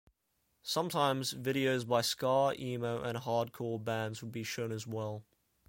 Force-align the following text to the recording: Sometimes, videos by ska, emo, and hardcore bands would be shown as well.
Sometimes, 0.63 1.31
videos 1.35 1.87
by 1.87 2.01
ska, 2.01 2.53
emo, 2.57 3.03
and 3.03 3.19
hardcore 3.19 3.77
bands 3.85 4.23
would 4.23 4.31
be 4.31 4.41
shown 4.41 4.71
as 4.71 4.87
well. 4.87 5.23